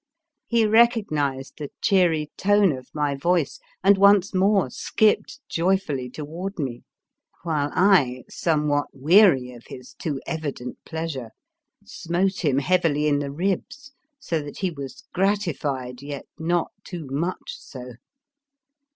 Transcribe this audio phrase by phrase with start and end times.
[0.47, 6.81] He recognised the cheery tone of my voice and once more skipped joyfully toward me,
[7.43, 11.29] while I, somewhat weary of his too evident pleasure,
[11.85, 15.41] smote him 89 The Fearsome Island heavily in the ribs, so that he was grat
[15.41, 17.93] ified, yet not too much so.